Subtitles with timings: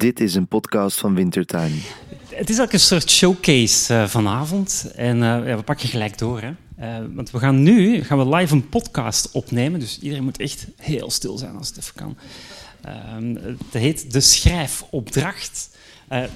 [0.00, 1.82] Dit is een podcast van Wintertuin.
[2.28, 4.92] Het is ook een soort showcase uh, vanavond.
[4.96, 6.40] En uh, ja, we pakken gelijk door.
[6.40, 6.50] Hè?
[6.80, 9.80] Uh, want we gaan nu gaan we live een podcast opnemen.
[9.80, 12.16] Dus iedereen moet echt heel stil zijn als het even kan.
[13.40, 15.70] het heet De Schrijfopdracht.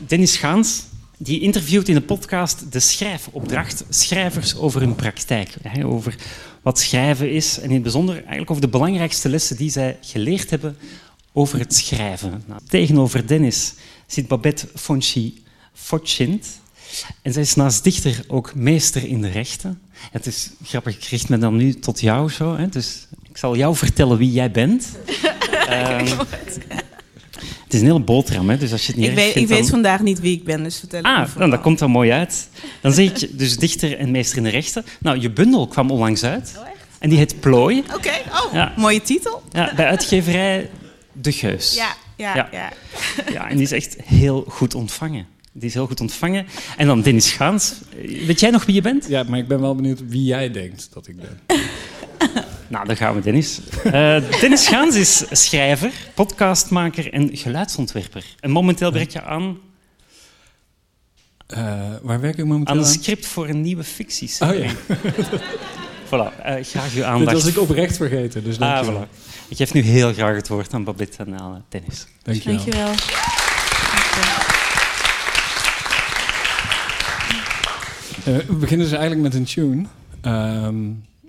[0.06, 0.82] Dennis Gaans
[1.18, 5.54] die interviewt in de podcast De Schrijfopdracht schrijvers over hun praktijk.
[5.62, 6.14] Hè, over
[6.62, 10.50] wat schrijven is en in het bijzonder eigenlijk over de belangrijkste lessen die zij geleerd
[10.50, 10.76] hebben
[11.36, 12.42] over het schrijven.
[12.46, 13.74] Nou, tegenover Dennis
[14.06, 15.42] zit Babette Fonchi
[15.72, 16.46] Fotchint.
[17.22, 19.80] En zij is naast dichter ook meester in de rechten.
[20.10, 22.56] Het is grappig, ik richt me dan nu tot jou zo.
[22.56, 22.68] Hè?
[22.68, 24.86] Dus ik zal jou vertellen wie jij bent.
[25.70, 26.06] um,
[27.64, 28.58] het is een hele boterham, hè?
[28.58, 29.68] dus als je het niet Ik, weet, vindt, ik weet dan...
[29.70, 32.10] vandaag niet wie ik ben, dus vertel Ah, het me nou, dat komt dan mooi
[32.10, 32.48] uit.
[32.80, 34.84] Dan zeg je dus dichter en meester in de rechten.
[35.00, 36.54] Nou, je bundel kwam onlangs uit.
[36.56, 36.76] Oh, echt?
[36.98, 37.82] En die heet Plooi.
[37.94, 38.72] Oké, oh, Ja.
[38.76, 39.42] mooie titel.
[39.52, 40.70] Ja, bij uitgeverij
[41.14, 41.74] De Geus.
[41.74, 42.48] Ja, ja, Ja.
[42.52, 42.72] ja.
[43.32, 45.26] Ja, en die is echt heel goed ontvangen.
[45.52, 46.46] Die is heel goed ontvangen.
[46.76, 47.74] En dan Dennis Gaans.
[48.26, 49.06] Weet jij nog wie je bent?
[49.08, 51.40] Ja, maar ik ben wel benieuwd wie jij denkt dat ik ben.
[52.68, 53.60] Nou, dan gaan we, Dennis.
[53.84, 58.24] Eh, Dennis Gaans is schrijver, podcastmaker en geluidsontwerper.
[58.40, 59.58] En momenteel werk je aan,
[61.46, 62.86] Eh, waar werk ik momenteel aan aan?
[62.86, 64.30] een script voor een nieuwe fictie.
[64.40, 64.70] Oh ja,
[66.14, 67.32] Voilà, eh, graag uw dit aandacht.
[67.32, 68.44] was ik oprecht vergeten.
[68.44, 69.04] Dus Ah, dankjewel.
[69.06, 69.08] voilà.
[69.48, 72.06] Ik geef nu heel graag het woord aan Babette en aan Dennis.
[72.22, 72.56] Dankjewel.
[72.56, 72.92] Dankjewel.
[78.24, 79.84] Eh, we beginnen dus eigenlijk met een tune.
[80.20, 80.76] Ehm,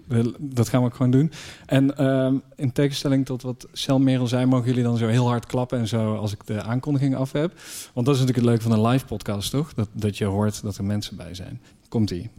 [0.08, 1.32] we- dat gaan we ook gewoon doen.
[1.66, 5.46] En ehm, in tegenstelling tot wat Sel Merel zei, mogen jullie dan zo heel hard
[5.46, 7.54] klappen en zo als ik de aankondiging af heb.
[7.94, 9.74] Want dat is natuurlijk het leuke van een live podcast, toch?
[9.74, 11.62] Dat, dat je hoort dat er mensen bij zijn.
[11.90, 12.30] Komt-ie.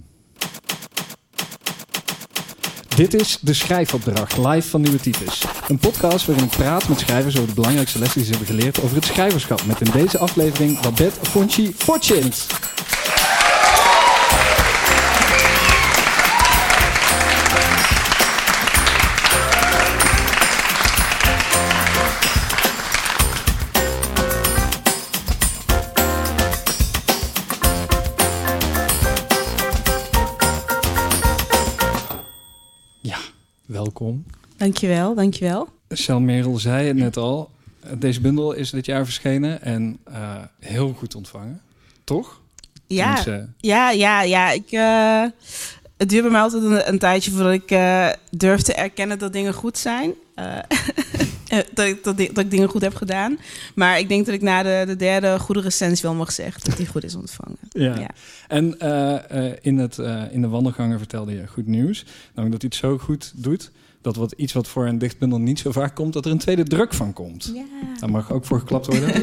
[2.96, 5.44] Dit is De Schrijfopdracht, live van Nieuwe Types.
[5.68, 8.82] Een podcast waarin ik praat met schrijvers over de belangrijkste lessen die ze hebben geleerd
[8.82, 9.64] over het schrijverschap.
[9.66, 12.46] Met in deze aflevering Babette Fonchi Fortjint.
[33.98, 34.24] Welkom.
[34.56, 35.68] Dankjewel, dankjewel.
[35.88, 37.50] Sel Merel zei het net al.
[37.98, 41.60] Deze bundel is dit jaar verschenen en eh, heel goed ontvangen.
[42.04, 42.40] Toch?
[42.86, 44.50] Ja, Tenminste, ja, ja, ja.
[44.50, 45.22] Ik, eh,
[45.96, 49.32] het duurt bij mij altijd een, een tijdje voordat ik eh, durf te erkennen dat
[49.32, 50.14] dingen goed zijn.
[51.74, 53.38] Dat, ik, dat, dat ik dingen goed heb gedaan.
[53.74, 56.76] Maar ik denk dat ik na de, de derde goede recensie wel mag zeggen dat
[56.76, 57.58] die goed is ontvangen.
[57.68, 57.98] ja.
[57.98, 58.10] Ja.
[58.48, 58.78] En
[59.62, 59.98] in, het,
[60.30, 62.04] in de wandelgangen vertelde je goed nieuws.
[62.34, 63.70] Namelijk dat hij het zo goed doet.
[64.06, 66.62] Dat wat, iets wat voor een dichtbundel niet zo vaak komt, dat er een tweede
[66.62, 67.50] druk van komt.
[67.54, 67.64] Ja.
[68.00, 69.14] Daar mag ook voor geklapt worden.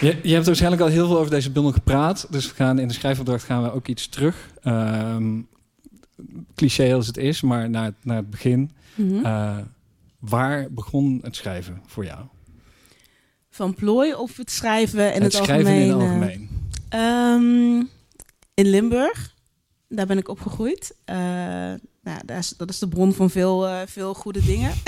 [0.00, 2.26] Je, je hebt waarschijnlijk al heel veel over deze bundel gepraat.
[2.30, 4.50] Dus we gaan in de schrijfopdracht gaan we ook iets terug.
[4.62, 5.40] Ehm,
[6.54, 8.70] cliché als het is, maar naar het, naar het begin.
[8.94, 9.24] Mhm.
[9.24, 9.56] Eh,
[10.18, 12.20] waar begon het schrijven voor jou?
[13.50, 15.82] Van plooi of het schrijven in het, schrijven algemeen?
[15.82, 16.48] in het eh, algemeen.
[16.88, 17.86] Ehm,
[18.54, 19.34] in Limburg.
[19.88, 20.94] Daar ben ik opgegroeid.
[21.04, 21.16] Eh,
[22.02, 24.72] nou, daar is, dat is de bron van veel, eh, veel goede dingen.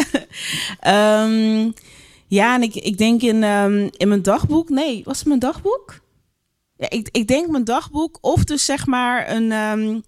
[0.80, 1.70] Ehm,
[2.26, 4.68] ja, en ik, ik denk in, ehm, in mijn dagboek.
[4.68, 6.00] Nee, was het mijn dagboek?
[6.76, 8.18] Ja, ik, ik denk mijn dagboek.
[8.20, 9.52] Of dus zeg maar een.
[9.52, 10.00] ehm,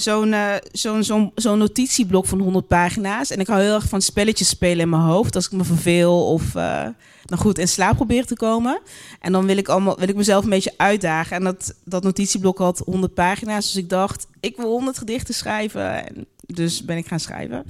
[0.00, 3.30] Zo'n eh, zo'n zo'n zo'n notitieblok van 100 pagina's.
[3.30, 5.34] En ik hou heel erg van spelletjes spelen in mijn hoofd.
[5.34, 6.86] Als ik me verveel of eh,
[7.24, 8.80] nou goed in slaap probeer te komen.
[9.20, 11.36] En dan wil ik, allemaal, wil ik mezelf een beetje uitdagen.
[11.36, 13.66] En dat, dat notitieblok had 100 pagina's.
[13.66, 16.06] Dus ik dacht, ik wil 100 gedichten schrijven.
[16.06, 17.64] En dus ben ik gaan schrijven.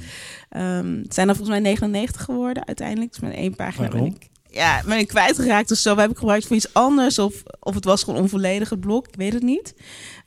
[0.49, 3.11] Ehm, het zijn er volgens mij 99 geworden uiteindelijk.
[3.11, 4.29] Dus met één pagina ben ik...
[4.51, 5.95] Ja, ben ik kwijtgeraakt of zo.
[5.95, 7.19] We heb ik gebruikt voor iets anders.
[7.19, 9.09] Of, of het was gewoon onvolledig het blok.
[9.09, 9.75] Ik weet het niet.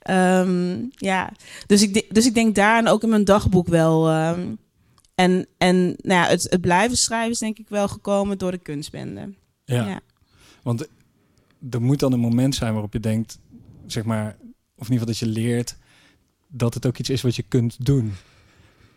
[0.01, 1.31] Ehm, ja,
[1.65, 4.09] dus ik, dus ik denk daar en ook in mijn dagboek wel.
[4.09, 4.55] ehm,
[5.15, 8.57] en en nou ja, het, het blijven schrijven is denk ik wel gekomen door de
[8.57, 9.33] kunstbende.
[9.65, 9.87] Ja.
[9.87, 9.99] ja.
[10.63, 10.87] Want
[11.69, 13.39] er moet dan een moment zijn waarop je denkt,
[13.85, 14.35] zeg maar,
[14.75, 15.77] of in ieder geval dat je leert
[16.47, 18.13] dat het ook iets is wat je kunt doen.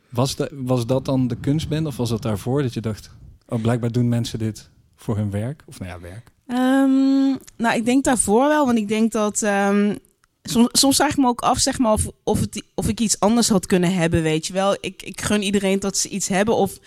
[0.08, 3.10] Was, de, was dat dan de kunstbende of was dat daarvoor dat je dacht,
[3.48, 5.62] oh blijkbaar doen mensen dit voor hun werk?
[5.66, 6.30] Of nou ja, werk.
[6.46, 9.42] Ehm, nou, ik denk daarvoor wel, want ik denk dat.
[10.44, 13.20] Soms, soms vraag ik me ook af, zeg maar, of, of, het, of ik iets
[13.20, 14.76] anders had kunnen hebben, weet je wel.
[14.80, 16.56] Ik, ik gun iedereen dat ze iets hebben.
[16.56, 16.78] Of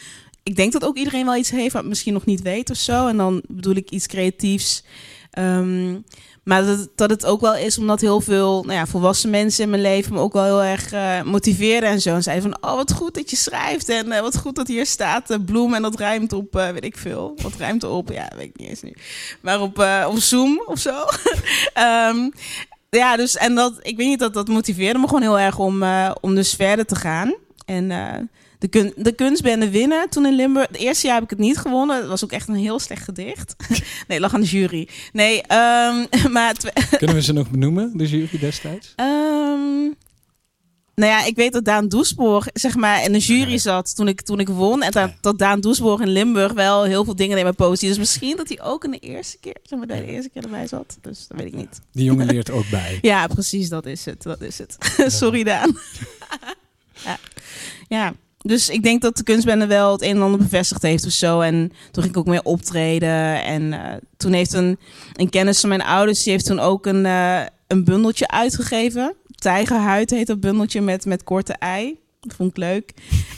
[0.43, 3.07] ik denk dat ook iedereen wel iets heeft, wat misschien nog niet weet of zo.
[3.07, 4.83] En dan bedoel ik iets creatiefs.
[5.31, 5.95] Ehm,
[6.43, 6.65] maar
[6.95, 10.13] dat, het ook wel is omdat heel veel nou ja, volwassen mensen in mijn leven
[10.13, 12.13] me ook wel heel erg eh, motiveren en zo.
[12.13, 14.85] En zeiden van, oh wat goed dat je schrijft en eh, wat goed dat hier
[14.85, 17.37] staat uh, bloem en dat rijmt op, eh, weet ik veel.
[17.41, 18.09] Wat rijmt op?
[18.09, 18.93] Ja, weet ik niet eens nu.
[19.41, 19.77] Maar op,
[20.07, 20.95] op Zoom of zo.
[21.73, 22.29] Ehm,
[22.89, 25.83] ja, dus en dat, ik weet niet, dat, dat motiveerde me gewoon heel erg om,
[25.83, 27.35] eh, om dus verder te gaan.
[27.65, 28.19] En eh,
[28.59, 30.67] de, kun, de kunstbende winnen toen in Limburg.
[30.67, 31.99] Het eerste jaar heb ik het niet gewonnen.
[31.99, 33.55] Dat was ook echt een heel slecht gedicht.
[34.07, 34.87] nee, lag aan de jury.
[35.11, 36.55] Nee, ehm, maar...
[36.97, 38.93] Kunnen we ze nog benoemen, de jury destijds?
[38.95, 39.91] Ehm,
[40.97, 44.21] nou ja, ik weet dat Daan Doesborg zeg maar in de jury zat toen ik,
[44.21, 44.83] toen ik won.
[44.83, 47.87] En dat, dat Daan Doesborg in Limburg wel heel veel dingen deed met poëzie.
[47.87, 50.67] Dus misschien dat hij ook in de eerste keer, zeg maar, de eerste keer erbij
[50.67, 50.97] zat.
[51.01, 51.81] Dus dat weet ik niet.
[51.91, 52.99] Die jongen leert ook bij.
[53.01, 54.23] Ja, precies, dat is het.
[54.23, 54.77] Dat is het.
[55.19, 55.77] Sorry, Daan.
[57.05, 57.17] ja.
[57.87, 61.11] ja, dus ik denk dat de kunstbende wel het een en ander bevestigd heeft of
[61.11, 61.39] zo.
[61.41, 63.43] En toen ging ik ook meer optreden.
[63.43, 64.79] En eh, toen heeft een,
[65.13, 69.15] een kennis van mijn ouders, die heeft toen ook een, eh, een bundeltje uitgegeven.
[69.37, 71.99] Tijgerhuid heet dat bundeltje met, met korte ei.
[72.21, 72.93] Dat vond ik leuk.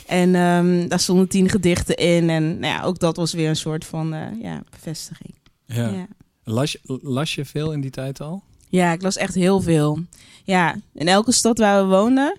[0.06, 2.30] En ehm, daar stonden tien gedichten in.
[2.30, 5.34] En nou ja, ook dat was weer een soort van eh, ja, bevestiging.
[5.66, 5.88] Ja.
[5.88, 6.06] ja.
[6.44, 8.42] Las, je, las je veel in die tijd al?
[8.68, 9.98] Ja, ik las echt heel veel.
[10.44, 12.38] Ja, in elke stad waar we woonden.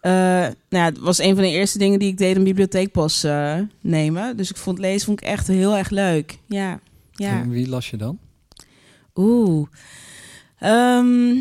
[0.00, 3.24] eh, nou ja, het was een van de eerste dingen die ik deed een bibliotheekpas
[3.24, 4.36] eh, nemen.
[4.36, 6.38] Dus ik vond lezen vond ik echt heel erg leuk.
[6.46, 6.80] Ja,
[7.12, 7.40] ja.
[7.40, 8.18] En wie las je dan?
[9.14, 9.66] Oeh.
[10.58, 11.34] Ehm,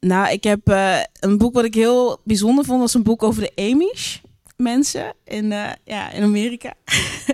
[0.00, 2.80] nou, ik heb eh, een boek wat ik heel bijzonder vond.
[2.80, 4.18] was een boek over de Amish
[4.56, 6.74] mensen in, eh, ja, in Amerika.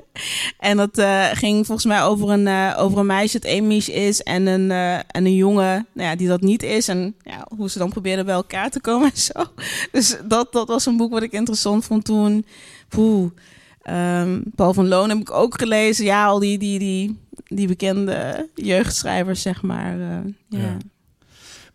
[0.59, 4.47] en dat eh, ging volgens mij over een, over een meisje dat Amish is en
[4.47, 4.71] een,
[5.07, 6.89] en een jongen nou ja, die dat niet is.
[6.89, 9.45] En ja, hoe ze dan probeerden bij elkaar te komen en zo.
[9.93, 12.47] Dus dat, dat was een boek wat ik interessant vond toen.
[12.89, 13.31] Poeh.
[13.83, 16.05] Ehm, Paul van Loon heb ik ook gelezen.
[16.05, 19.97] Ja, al die, die, die, die bekende jeugdschrijvers, zeg maar.
[20.49, 20.77] Ja.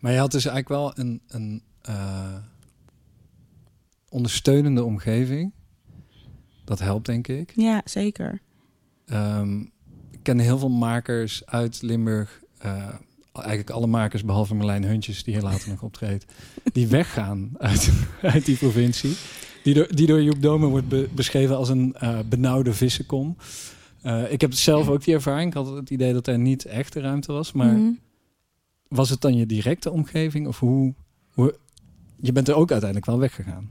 [0.02, 2.34] Maar je had dus eigenlijk wel een, een eh,
[4.08, 5.52] ondersteunende omgeving.
[6.64, 7.52] Dat helpt, denk ik.
[7.54, 8.40] ja, zeker.
[9.06, 9.60] Ehm,
[10.10, 12.40] ik ken heel veel makers uit Limburg.
[12.58, 12.88] eh,
[13.32, 16.32] eigenlijk alle makers, behalve Marlijn Huntjes, die hier later nog optreedt.
[16.72, 19.16] Die weggaan uit, uit die provincie.
[19.62, 23.36] Die door, die door Joep Domen wordt be- beschreven als een eh, benauwde vissenkom.
[24.02, 25.48] Eh, ik heb zelf ook die ervaring.
[25.48, 27.52] Ik had het idee dat er niet echt de ruimte was.
[27.52, 27.90] Maar Mhm.
[28.92, 30.46] Was het dan je directe omgeving?
[30.46, 30.94] Of hoe,
[31.32, 31.54] hoe...
[32.16, 33.68] Je bent er ook uiteindelijk wel weggegaan.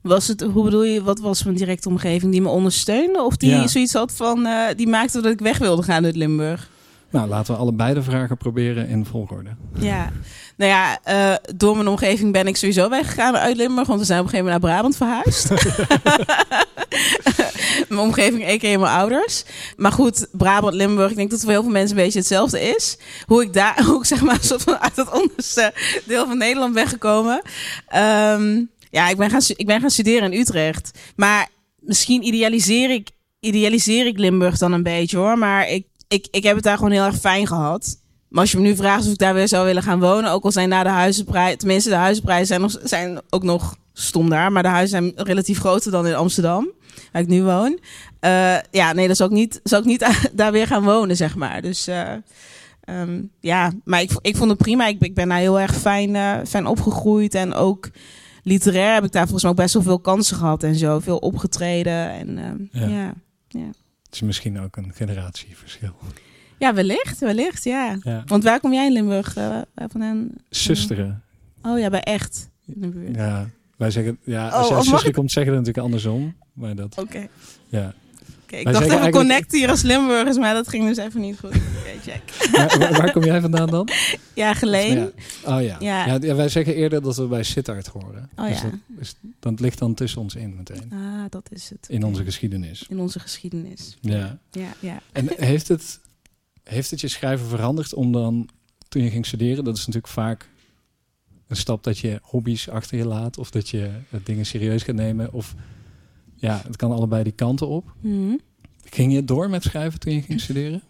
[0.00, 3.22] Was het, hoe bedoel je, wat was mijn directe omgeving die me ondersteunde?
[3.22, 3.66] Of die Ja.
[3.66, 6.70] zoiets had van, eh, die maakte dat ik weg wilde gaan uit Limburg?
[7.10, 9.50] Nou, laten we allebei de vragen proberen in volgorde.
[9.78, 10.12] Ja,
[10.60, 14.20] nou ja, eh, door mijn omgeving ben ik sowieso weggegaan uit Limburg, want we zijn
[14.20, 15.48] op een gegeven moment naar Brabant verhuisd.
[17.88, 18.78] mijn omgeving, a.k.a.
[18.78, 19.44] mijn ouders.
[19.76, 22.60] Maar goed, Brabant, Limburg, ik denk dat het voor heel veel mensen een beetje hetzelfde
[22.60, 22.98] is.
[23.26, 25.72] Hoe ik daar ook zeg maar soort van uit het onderste
[26.06, 27.42] deel van Nederland ben gekomen.
[27.86, 30.90] Ehm, ja, ik ben, gaan, ik ben gaan studeren in Utrecht.
[31.16, 31.48] Maar
[31.78, 33.08] misschien idealiseer ik,
[33.40, 35.38] idealiseer ik Limburg dan een beetje hoor.
[35.38, 37.99] Maar ik, ik, ik heb het daar gewoon heel erg fijn gehad.
[38.30, 40.44] Maar als je me nu vraagt of ik daar weer zou willen gaan wonen, ook
[40.44, 44.52] al zijn daar de huizenprijzen, tenminste de huizenprijzen zijn, nog, zijn ook nog stom daar,
[44.52, 46.70] maar de huizen zijn relatief groter dan in Amsterdam,
[47.12, 47.78] waar ik nu woon.
[48.20, 51.36] Eh, ja, nee, dan zou ik niet, zou ik niet daar weer gaan wonen, zeg
[51.36, 51.62] maar.
[51.62, 52.12] Dus eh,
[52.80, 54.86] ehm, ja, maar ik, ik vond het prima.
[54.86, 57.90] Ik, ik ben daar heel erg fijn, eh, fijn opgegroeid en ook
[58.42, 61.18] literair heb ik daar volgens mij ook best wel veel kansen gehad en zo, veel
[61.18, 63.14] opgetreden en ehm, Ja.
[63.48, 63.66] ja.
[64.02, 65.94] Het is misschien ook een generatieverschil.
[66.60, 67.96] Ja, wellicht, wellicht, ja.
[68.02, 68.22] Ja.
[68.26, 70.28] Want waar kom jij in Limburg uh, vandaan?
[70.50, 71.22] Zusteren.
[71.62, 72.48] Oh ja, bij echt.
[72.66, 73.14] In de buurt.
[73.16, 75.66] Ja, wij zeggen, ja, Oh, als jij of mag zuster ik- komt, zeggen we het
[75.66, 76.34] natuurlijk andersom.
[76.52, 77.26] Maar dat, Oké.
[77.68, 77.94] ja.
[78.46, 81.38] Ik Wij dacht even eigenlijk- connect hier als Limburgers, maar dat ging dus even niet
[81.38, 81.50] goed.
[81.78, 82.50] Oké, check.
[82.52, 83.88] waar, waar- waar kom jij vandaan dan?
[84.34, 84.98] Ja, Geleen.
[84.98, 85.04] Ja.
[85.56, 85.76] Oh ja.
[85.80, 86.06] Ja.
[86.06, 86.18] Ja.
[86.20, 88.30] ja, wij zeggen eerder dat we bij Sittard horen.
[88.36, 88.62] Oh dus ja.
[88.62, 90.92] dat, is, dat ligt dan tussen ons in meteen.
[90.92, 91.86] Ah, dat is het.
[91.88, 92.86] In onze geschiedenis.
[92.88, 93.96] In onze geschiedenis.
[94.00, 94.38] Ja.
[94.50, 95.00] Ja, ja.
[95.12, 96.00] En heeft het,
[96.64, 98.48] heeft het je schrijven veranderd om dan,
[98.88, 100.48] toen je ging studeren, dat is natuurlijk vaak
[101.46, 104.94] een stap dat je hobby's achter je laat of dat je eh, dingen serieus gaat
[104.94, 105.32] nemen.
[105.32, 105.54] Of
[106.34, 107.94] ja, het kan allebei die kanten op.
[108.00, 108.36] Mhm.
[108.84, 110.82] Ging je door met schrijven toen je ging studeren?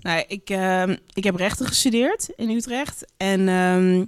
[0.00, 3.04] Nou, ik, ehm, ik heb rechten gestudeerd in Utrecht.
[3.16, 4.04] En ehm,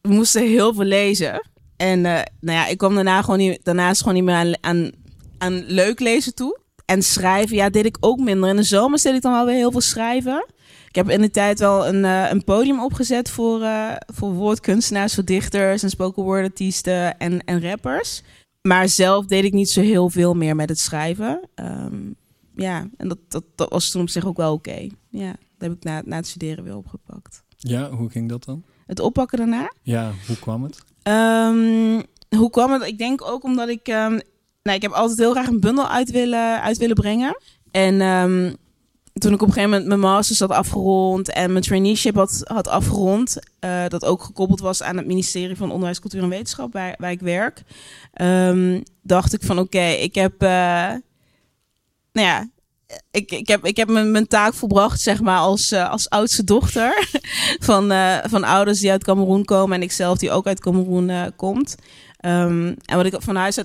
[0.00, 1.48] we moesten heel veel lezen.
[1.76, 4.90] En eh, nou ja, ik kwam daarna gewoon niet, daarnaast gewoon niet meer aan, aan,
[5.38, 6.59] aan leuk lezen toe.
[6.90, 8.48] En schrijven, ja, deed ik ook minder.
[8.48, 10.46] In de zomer deed ik dan wel weer heel veel schrijven.
[10.88, 15.14] Ik heb in de tijd wel een, eh, een podium opgezet voor, eh, voor woordkunstenaars,
[15.14, 18.22] voor dichters en spoken word artiesten en, en rappers.
[18.62, 21.40] Maar zelf deed ik niet zo heel veel meer met het schrijven.
[21.54, 21.96] Ehm,
[22.56, 24.86] ja, en dat, dat, dat was toen op zich ook wel oké.
[25.08, 25.34] Ja.
[25.58, 27.42] heb ik na, na het studeren weer opgepakt.
[27.56, 28.64] Ja, hoe ging dat dan?
[28.86, 29.72] Het oppakken daarna?
[29.82, 30.82] Ja, hoe kwam het?
[31.02, 32.02] Ehm,
[32.36, 32.82] hoe kwam het?
[32.82, 33.88] Ik denk ook omdat ik...
[33.88, 34.18] ehm,
[34.62, 37.36] nou, ik heb altijd heel graag een bundel uit willen, uit willen brengen.
[37.70, 38.52] En ehm,
[39.12, 41.32] toen ik op een gegeven moment mijn masters had afgerond...
[41.32, 43.38] en mijn traineeship had, had afgerond...
[43.58, 46.72] eh, dat ook gekoppeld was aan het ministerie van Onderwijs, Cultuur en Wetenschap...
[46.72, 47.62] waar, waar ik werk...
[48.12, 50.42] ehm, dacht ik van oké, ik heb...
[50.42, 50.48] eh,
[52.12, 52.48] nou ja,
[53.10, 56.44] ik, ik heb, ik heb mijn, mijn taak volbracht, zeg maar, als, eh, als oudste
[56.44, 57.08] dochter
[57.68, 57.92] van,
[58.28, 61.76] van ouders die uit Cameroen komen en ikzelf die ook uit Cameroen komt.
[62.20, 63.64] Ehm, en wat ik van huis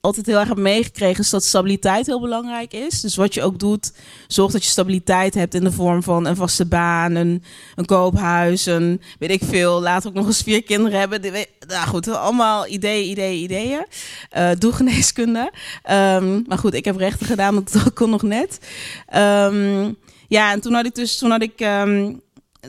[0.00, 3.00] altijd, heel erg heb meegekregen is dat stabiliteit heel belangrijk is.
[3.00, 3.92] Dus wat je ook doet,
[4.26, 7.42] zorg dat je stabiliteit hebt in de vorm van een vaste baan, een,
[7.84, 9.80] koophuis, een weet ik veel.
[9.80, 11.20] Later ook nog eens vier kinderen hebben.
[11.68, 13.86] Nou goed, allemaal ideeën, ideeën, ideeën.
[14.30, 15.52] Eh doe geneeskunde.
[15.82, 18.60] Ehm, maar goed, ik heb rechten gedaan, want dat kon nog net.
[19.06, 19.92] Ehm,
[20.28, 21.58] ja, en toen had ik dus, toen had ik,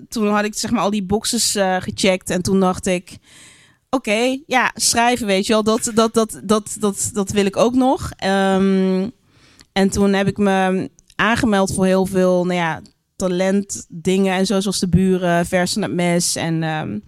[0.10, 3.18] toen had ik zeg maar al die boxes eh, gecheckt en toen dacht ik,
[3.90, 7.74] oké, ja, schrijven, weet je wel, dat, dat, dat, dat, dat, dat wil ik ook
[7.74, 8.12] nog.
[8.18, 9.10] Ehm,
[9.72, 12.82] en toen heb ik me aangemeld voor heel veel, nou ja,
[13.16, 17.00] talentdingen en zo, zoals de buren, versen het mes en ehm,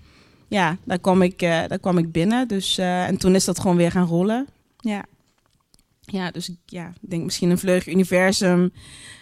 [0.47, 2.47] ja, daar kwam ik, eh, daar kwam ik binnen.
[2.47, 4.47] Dus, eh, en toen is dat gewoon weer gaan rollen.
[4.77, 5.05] Ja.
[6.01, 8.71] Ja, dus ja, ik denk misschien een vleugje universum,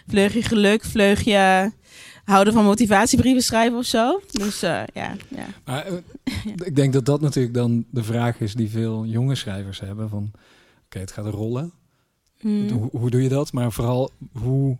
[0.07, 1.71] vleugje geluk, vleugje
[2.27, 4.21] houden van motivatiebrieven schrijven of zo.
[4.31, 5.45] Dus eh, ja, ja.
[5.65, 5.93] Maar, eh,
[6.65, 10.09] Ik denk dat dat natuurlijk dan de vraag is die veel jonge schrijvers hebben.
[10.09, 10.31] Van,
[10.85, 11.71] oké, het gaat rollen.
[12.39, 12.69] Hmm.
[12.69, 13.53] Hoe, hoe doe je dat?
[13.53, 14.77] Maar vooral, hoe,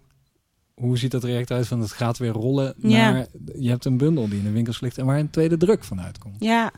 [0.74, 3.12] hoe ziet dat traject uit van het gaat weer rollen Ja.
[3.12, 3.27] naar...
[3.60, 6.01] Je hebt een bundel die in de winkels ligt en waar een tweede druk van
[6.01, 6.36] uitkomt.
[6.39, 6.72] Ja.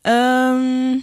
[0.00, 0.98] Ehm,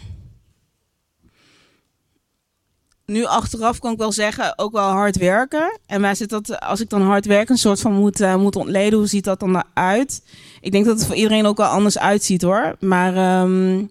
[3.05, 5.79] nu achteraf kan ik wel zeggen, ook wel hard werken.
[5.85, 8.55] En waar zit dat, als ik dan hard werk, een soort van moet, eh, moet
[8.55, 10.21] ontleden, hoe ziet dat dan eruit?
[10.61, 12.75] Ik denk dat het voor iedereen ook wel anders uitziet hoor.
[12.79, 13.85] Maar ehm,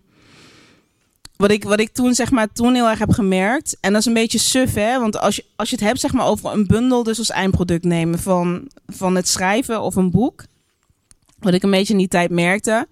[1.36, 4.06] wat, ik, wat ik toen zeg maar toen heel erg heb gemerkt, en dat is
[4.06, 6.66] een beetje suf hè, want als je, als je het hebt zeg maar over een
[6.66, 10.44] bundel, dus als eindproduct nemen van, van het schrijven of een boek.
[11.38, 12.86] Wat ik een beetje in die tijd merkte,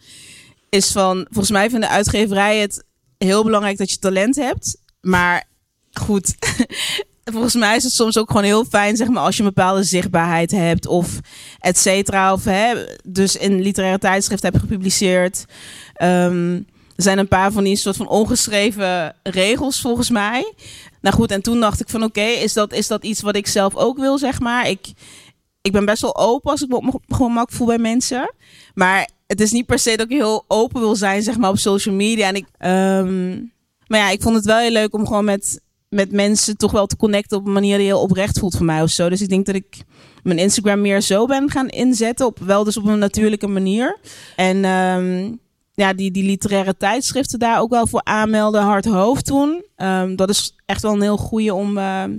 [0.68, 2.84] is van, volgens mij vinden uitgeverijen het
[3.18, 4.80] heel belangrijk dat je talent hebt.
[5.00, 5.48] Maar
[5.92, 6.34] goed,
[7.32, 9.82] volgens mij is het soms ook gewoon heel fijn, zeg maar, als je een bepaalde
[9.82, 11.20] zichtbaarheid hebt of
[11.60, 12.32] et cetera.
[12.32, 15.44] Of hè, dus in literaire tijdschriften hebt gepubliceerd.
[15.94, 16.54] Ehm,
[16.96, 20.52] er zijn een paar van die soort van ongeschreven regels volgens mij.
[21.00, 23.46] Nou goed, en toen dacht ik van oké, is, dat, is dat iets wat ik
[23.46, 24.68] zelf ook wil, zeg maar.
[24.68, 24.92] Ik,
[25.60, 28.34] ik ben best wel open als ik me mijn gemak voel bij mensen.
[28.74, 31.58] Maar het is niet per se dat ik heel open wil zijn, zeg maar, op
[31.58, 32.26] social media.
[32.28, 33.30] En ik, ehm,
[33.86, 36.86] maar ja, ik vond het wel heel leuk om gewoon met, met mensen toch wel
[36.86, 39.08] te connecten op een manier die heel oprecht voelt voor mij of zo.
[39.08, 39.82] Dus ik denk dat ik
[40.22, 42.26] mijn Instagram meer zo ben gaan inzetten.
[42.26, 43.98] Op, wel dus op een natuurlijke manier.
[44.36, 45.32] En ehm,
[45.74, 48.62] ja, die, die literaire tijdschriften daar ook wel voor aanmelden.
[48.62, 49.64] Hard hoofd toen.
[49.76, 52.16] Ehm, dat is echt wel een heel goede om, ehm,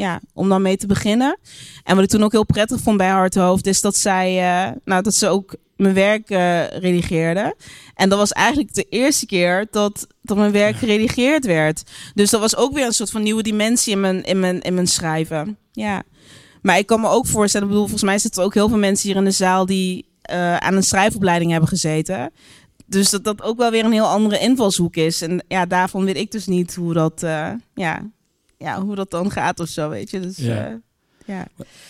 [0.00, 1.38] ja, om dan mee te beginnen.
[1.84, 4.72] En wat ik toen ook heel prettig vond bij Hard Hoofd is dat zij, eh,
[4.84, 7.56] nou, dat ze ook mijn werk eh redigeerde.
[7.94, 11.82] En dat was eigenlijk de eerste keer dat, dat mijn werk geredigeerd werd.
[12.14, 14.74] Dus dat was ook weer een soort van nieuwe dimensie in mijn, in mijn, in
[14.74, 15.58] mijn schrijven.
[15.72, 16.02] Ja.
[16.62, 18.78] Maar ik kan me ook voorstellen, ik bedoel, volgens mij zitten er ook heel veel
[18.78, 22.32] mensen hier in de zaal die eh, aan een schrijfopleiding hebben gezeten.
[22.86, 25.22] Dus dat dat ook wel weer een heel andere invalshoek is.
[25.22, 27.20] En ja, daarvan weet ik dus niet hoe dat,
[27.74, 28.10] ja,
[28.60, 30.20] ja, hoe dat dan gaat of zo, weet je.
[30.20, 30.54] Dus Ja.
[30.54, 30.78] ja.
[31.24, 31.46] ja.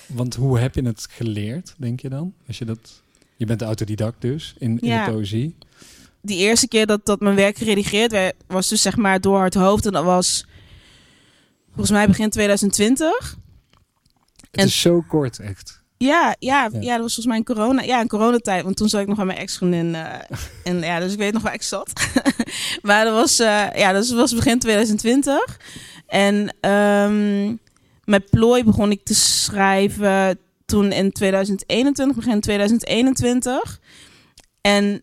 [0.07, 2.35] Want hoe heb je het geleerd, denk je dan?
[2.47, 3.03] Als je dat...
[3.37, 5.05] Je bent autodidact dus, in, in Ja.
[5.05, 5.57] de poëzie.
[6.21, 9.55] die eerste keer dat, dat mijn werk geredigeerd werd, was dus zeg maar door het
[9.55, 9.87] hoofd.
[9.87, 10.47] En dat was
[11.69, 13.37] volgens mij begin 2020.
[14.51, 15.79] Het En- is zo kort, echt.
[15.97, 16.81] Ja, ja, Ja.
[16.81, 16.93] ja.
[16.93, 18.65] dat was volgens mij een corona, ja, een coronatijd.
[18.65, 19.95] Want toen zat ik nog bij mijn ex-vriendin.
[19.95, 20.19] eh,
[20.65, 21.93] en ja, dus ik weet nog waar ik zat.
[22.83, 25.59] maar dat was, eh, ja, dat was begin 2020.
[26.11, 27.57] En ehm,
[28.05, 33.81] met plooi begon ik te schrijven toen in 2021, begin 2021.
[34.61, 35.03] En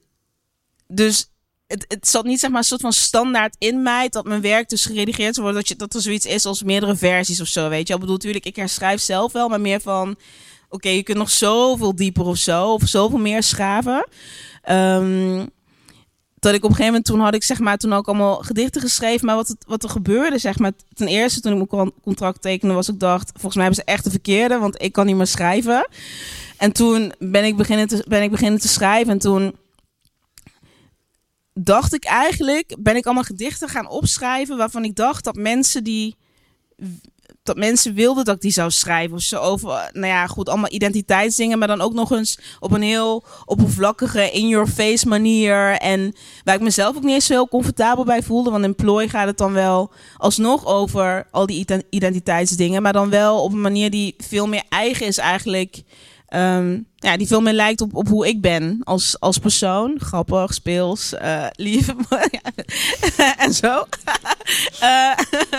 [0.88, 1.30] dus
[1.68, 4.70] het, het zat niet zeg maar een soort van standaard in mij dat mijn werk
[4.70, 5.62] dus geredigeerd zou worden.
[5.62, 7.94] Dat, je, dat er zoiets is als meerdere versies of zo, weet je.
[7.94, 10.16] Ik bedoel, natuurlijk, ik herschrijf zelf wel, maar meer van...
[10.70, 14.08] Oké, je kunt nog zoveel dieper of zo, of zoveel meer schaven.
[14.62, 15.46] Ehm,
[16.48, 18.82] dat ik op een gegeven moment, toen had ik zeg maar, toen ook allemaal gedichten
[18.82, 19.26] geschreven.
[19.26, 22.42] Maar wat, het, wat er gebeurde, zeg maar, ten eerste toen ik mijn con- contract
[22.42, 25.16] tekende, was ik dacht, volgens mij hebben ze echt de verkeerde, want ik kan niet
[25.16, 25.88] meer schrijven.
[26.58, 29.56] En toen ben ik beginnen te, ben ik beginnen te schrijven en toen
[31.54, 36.16] dacht ik eigenlijk, ben ik allemaal gedichten gaan opschrijven waarvan ik dacht dat mensen die
[37.48, 39.16] dat mensen wilden dat ik die zou schrijven.
[39.18, 41.60] Of over, nou ja, goed, allemaal identiteitsdingen.
[41.60, 45.72] Maar dan ook nog eens op een heel oppervlakkige, in-your-face manier.
[45.72, 48.52] En waar ik mezelf ook niet eens zo heel comfortabel bij voelde.
[48.52, 52.82] Want in plooi gaat het dan wel alsnog over al die ident- identiteitsdingen.
[52.82, 55.84] Maar dan wel op een manier die veel meer eigen is eigenlijk.
[56.28, 59.96] Ehm, ja, die veel meer lijkt op, op hoe ik ben als, als persoon.
[60.00, 61.88] Grappig, speels, eh, lief
[63.38, 63.84] en zo.
[64.80, 65.12] Eh,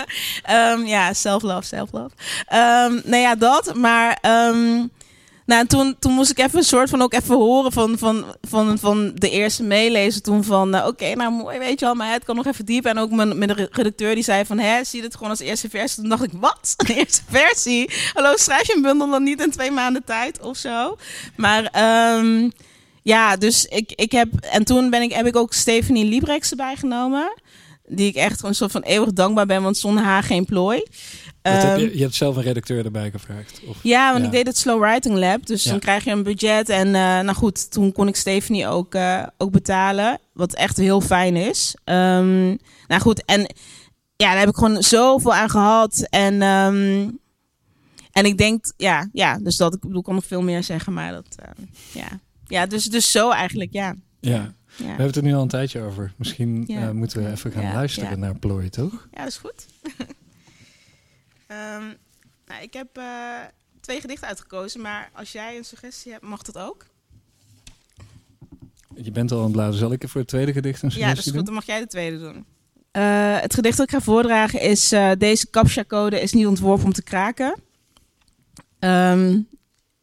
[0.55, 2.09] ehm, ja, self-love, self-love.
[2.47, 3.75] Ehm, nou ja, dat.
[3.75, 4.17] Maar
[5.49, 8.25] nou, en toen, toen moest ik even een soort van ook even horen van, van,
[8.41, 10.75] van, van de eerste meelezer toen van...
[10.75, 12.85] eh, Oké, nou mooi, weet je wel, maar het kan nog even diep.
[12.85, 14.59] En ook mijn, redacteur die zei van...
[14.59, 15.99] Hè, zie je dit gewoon als eerste versie?
[15.99, 16.73] Toen dacht ik, wat?
[16.77, 17.89] Een eerste versie?
[18.13, 20.97] Hallo, schrijf je een bundel dan niet in twee maanden tijd of zo?
[21.35, 21.63] Maar...
[21.65, 22.49] ehm,
[23.03, 24.27] ja, dus ik, ik heb...
[24.39, 27.33] En toen ben ik, heb ik ook Stephanie Librex erbij genomen.
[27.87, 30.83] Die ik echt een soort van eeuwig dankbaar ben, want zonder haar geen plooi.
[31.41, 33.61] Ehm, je, je hebt zelf een redacteur erbij gevraagd?
[33.67, 33.77] Of?
[33.83, 34.25] ja, want Ja.
[34.25, 35.45] ik deed het Slow Writing Lab.
[35.45, 35.71] Dus Ja.
[35.71, 36.69] dan krijg je een budget.
[36.69, 40.19] En eh, nou goed, toen kon ik Stephanie ook, eh, ook betalen.
[40.33, 41.75] Wat echt heel fijn is.
[41.83, 42.47] Ehm,
[42.87, 43.39] nou goed, en
[44.15, 46.07] ja, daar heb ik gewoon zoveel aan gehad.
[46.09, 47.09] En, ehm,
[48.11, 50.93] en ik denk, ja, ja, dus dat ik bedoel, kan nog veel meer zeggen.
[50.93, 52.07] Maar dat, eh, ja.
[52.47, 53.95] Ja, dus, dus zo eigenlijk, ja.
[54.19, 54.53] Ja, ja.
[54.77, 56.13] we hebben het er nu al een tijdje over.
[56.17, 56.93] Misschien Ja.
[56.93, 59.07] moeten we even gaan Ja, luisteren naar Plooi, toch?
[59.11, 59.65] Ja, dat is goed.
[61.49, 61.87] Ehm,
[62.45, 63.05] nou, ik heb eh,
[63.81, 66.85] twee gedichten uitgekozen, maar als jij een suggestie hebt, mag dat ook.
[68.95, 69.79] Je bent al aan het bladeren.
[69.79, 71.45] Zal ik voor het tweede gedicht een Ja, dat is suggestie goed.
[71.45, 72.45] Dan mag jij de tweede doen.
[72.91, 74.91] Eh, het gedicht dat ik ga voordragen is...
[74.91, 77.55] eh, deze captcha-code is niet ontworpen om te kraken.
[78.79, 79.39] Ehm,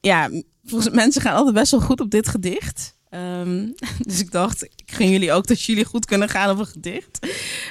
[0.00, 0.30] ja,
[0.64, 2.96] volgens mensen gaan altijd best wel goed op dit gedicht.
[3.08, 3.66] Ehm,
[4.08, 7.26] dus ik dacht, ik gun jullie ook dat jullie goed kunnen gaan op een gedicht.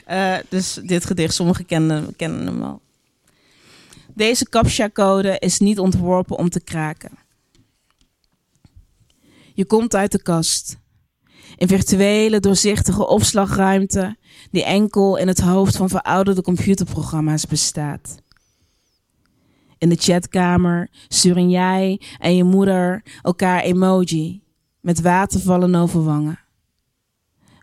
[0.05, 2.82] Eh, dus dit gedicht, sommigen kennen, kennen hem al.
[4.15, 7.12] Deze captcha-code is niet ontworpen om te kraken.
[9.53, 10.77] Je komt uit de kast.
[11.57, 14.17] Een virtuele, doorzichtige opslagruimte
[14.51, 18.15] die enkel in het hoofd van verouderde computerprogramma's bestaat.
[19.77, 24.43] In de chatkamer sturen jij en je moeder elkaar emoji
[24.82, 26.39] met watervallen over wangen.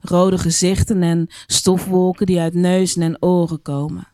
[0.00, 4.11] Rode gezichten en stofwolken die uit neuzen en oren komen.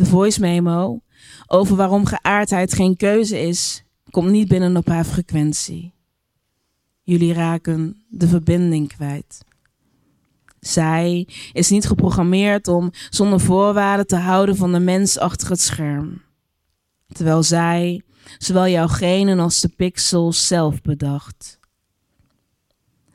[0.00, 1.00] De voice memo
[1.46, 5.94] over waarom geaardheid geen keuze is, komt niet binnen op haar frequentie.
[7.02, 9.44] Jullie raken de verbinding kwijt.
[10.60, 16.22] Zij is niet geprogrammeerd om zonder voorwaarden te houden van de mens achter het scherm.
[17.06, 18.02] Terwijl zij
[18.38, 21.58] zowel jouw genen als de pixels zelf bedacht.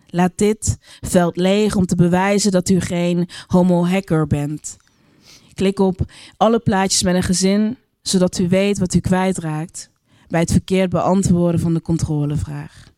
[0.08, 4.78] Laat dit veld leeg om te bewijzen dat u geen homo-hacker bent.
[5.56, 9.90] Klik op alle plaatjes met een gezin, zodat u weet wat u kwijtraakt
[10.28, 12.94] bij het verkeerd beantwoorden van de controlevraag.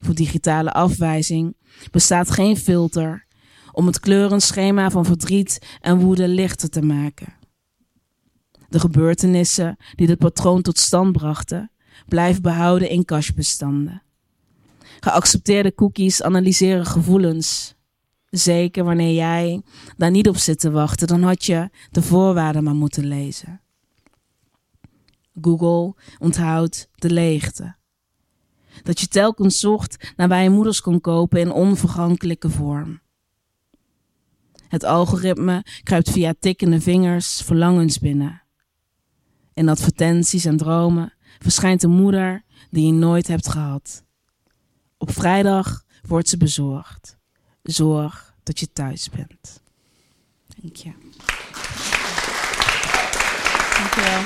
[0.00, 1.56] Voor digitale afwijzing
[1.90, 3.26] bestaat geen filter
[3.72, 7.34] om het kleurenschema van verdriet en woede lichter te maken.
[8.68, 11.70] De gebeurtenissen die dit patroon tot stand brachten,
[12.08, 14.02] blijven behouden in cachebestanden.
[15.00, 17.74] Geaccepteerde cookies analyseren gevoelens.
[18.32, 19.62] Zeker wanneer jij
[19.96, 23.60] daar niet op zit te wachten, dan had je de voorwaarden maar moeten lezen.
[25.40, 27.74] Google onthoudt de leegte.
[28.82, 33.00] Dat je telkens zocht naar waar je moeders kon kopen in onvergankelijke vorm.
[34.68, 38.42] Het algoritme kruipt via tikkende vingers verlangens binnen.
[39.54, 44.04] In advertenties en dromen verschijnt een moeder die je nooit hebt gehad.
[44.98, 47.20] Op vrijdag wordt ze bezorgd.
[47.62, 49.60] Zorg dat je thuis bent.
[50.60, 50.92] Dank je.
[53.78, 54.22] Dank je wel.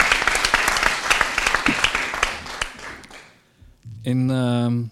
[4.02, 4.82] In ehm,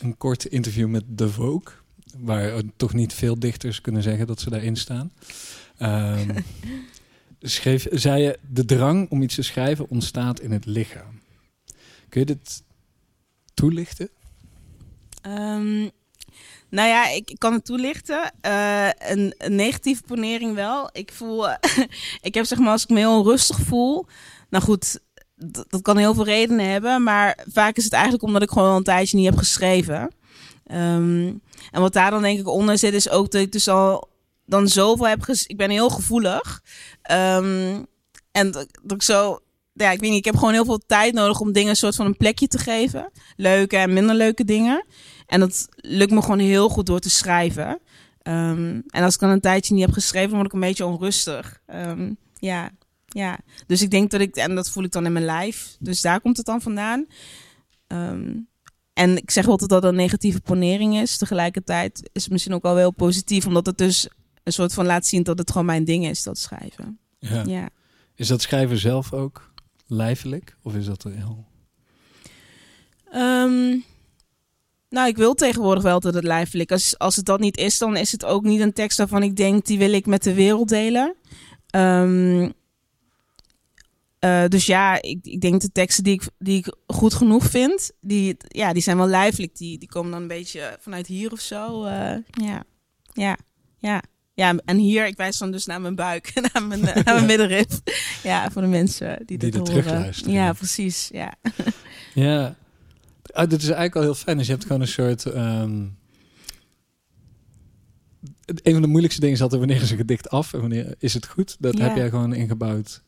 [0.00, 1.74] een kort interview met The Vogue,
[2.16, 5.12] waar toch niet veel dichters kunnen zeggen dat ze daarin staan,
[5.76, 6.38] ehm,
[7.40, 11.20] schreef, zei je, de drang om iets te schrijven ontstaat in het lichaam.
[12.08, 12.62] Kun je dit
[13.54, 14.10] toelichten?
[15.22, 15.88] Ehm,
[16.70, 18.32] nou ja, ik, kan het toelichten.
[18.40, 20.88] Eh, een, negatieve ponering wel.
[20.92, 21.48] Ik voel,
[22.20, 24.06] ik heb zeg maar als ik me heel onrustig voel.
[24.50, 25.00] Nou goed,
[25.68, 27.02] dat kan heel veel redenen hebben.
[27.02, 30.10] Maar vaak is het eigenlijk omdat ik gewoon al een tijdje niet heb geschreven.
[30.66, 31.32] Ehm,
[31.70, 34.08] en wat daar dan denk ik onder zit, is ook dat ik dus al
[34.46, 36.62] dan zoveel heb Ik ben heel gevoelig.
[37.02, 37.82] Ehm,
[38.32, 39.38] en dat ik zo.
[39.78, 40.18] Ja, ik weet niet.
[40.18, 42.58] Ik heb gewoon heel veel tijd nodig om dingen een soort van een plekje te
[42.58, 43.10] geven.
[43.36, 44.84] Leuke en minder leuke dingen.
[45.26, 47.78] En dat lukt me gewoon heel goed door te schrijven.
[48.22, 51.60] Ehm, en als ik dan een tijdje niet heb geschreven, word ik een beetje onrustig.
[51.66, 52.70] Ehm, ja,
[53.06, 53.38] ja.
[53.66, 55.76] Dus ik denk dat ik, en dat voel ik dan in mijn lijf.
[55.78, 57.06] Dus daar komt het dan vandaan.
[57.86, 58.34] Ehm,
[58.92, 61.16] en ik zeg altijd dat het een negatieve ponering is.
[61.16, 64.08] Tegelijkertijd is het misschien ook wel heel positief, omdat het dus
[64.42, 66.98] een soort van laat zien dat het gewoon mijn ding is, dat schrijven.
[67.18, 67.42] Ja.
[67.46, 67.68] Ja.
[68.14, 69.47] Is dat schrijven zelf ook
[69.88, 70.56] lijfelijk?
[70.62, 71.46] Of is dat heel...
[73.10, 73.76] Ehm,
[74.88, 76.72] nou, ik wil tegenwoordig wel dat het lijfelijk.
[76.72, 79.36] Als, als het dat niet is, dan is het ook niet een tekst waarvan ik
[79.36, 81.14] denk, die wil ik met de wereld delen.
[81.70, 82.50] Ehm,
[84.18, 87.90] eh, dus ja, ik, ik denk de teksten die ik, die ik goed genoeg vind,
[88.00, 89.56] die, ja, die zijn wel lijfelijk.
[89.56, 91.84] Die, die komen dan een beetje vanuit hier of zo.
[91.84, 92.64] eh, ja,
[93.12, 93.36] ja,
[93.78, 94.02] ja.
[94.38, 97.66] Ja, en hier, ik wijs dan dus naar mijn buik, naar mijn, naar mijn middenrif.
[98.22, 100.12] Ja, voor de mensen die, Die dit horen.
[100.26, 101.08] Ja, precies.
[101.12, 101.34] Ja.
[102.14, 102.56] Ja,
[103.32, 104.36] ah, dit is eigenlijk al heel fijn.
[104.36, 105.24] Dus je hebt gewoon een soort...
[105.24, 105.86] ehm,
[108.44, 111.14] een van de moeilijkste dingen is altijd wanneer is een gedicht af en wanneer is
[111.14, 111.56] het goed.
[111.58, 111.84] Dat Ja.
[111.84, 113.02] heb jij gewoon een ingebouwd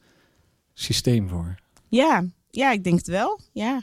[0.75, 1.55] systeem voor.
[1.89, 3.41] Ja, ja, ik denk het wel.
[3.53, 3.83] Ja,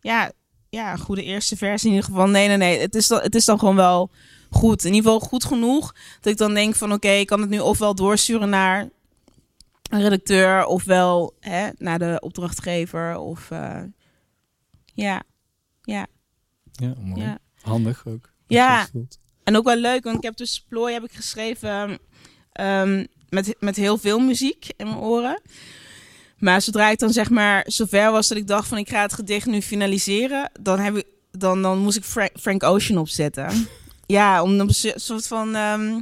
[0.00, 0.32] ja,
[0.68, 2.26] ja, een goede eerste versie in ieder geval.
[2.28, 2.78] Nee, nee, nee.
[2.80, 4.10] Het is dan, het is dan gewoon wel
[4.54, 4.84] goed.
[4.84, 7.58] In ieder geval goed genoeg dat ik dan denk van oké, ik kan het nu
[7.58, 8.88] ofwel doorsturen naar
[9.90, 13.80] een redacteur ofwel hè, naar de opdrachtgever of eh,
[14.94, 15.22] ja,
[15.82, 16.06] ja,
[16.72, 17.20] Ja, mooi.
[17.20, 17.38] ja.
[17.60, 18.32] Handig ook.
[18.46, 18.86] Ja.
[19.44, 21.98] En ook wel leuk, want ik heb dus plooi heb ik geschreven
[22.52, 25.40] ehm, met, met heel veel muziek in mijn oren.
[26.38, 29.12] Maar zodra ik dan zeg maar zover was dat ik dacht van ik ga het
[29.12, 33.68] gedicht nu finaliseren, dan, heb ik, dan, dan moest ik Frank Ocean opzetten.
[34.06, 36.00] Ja, om een so- soort van, ehm,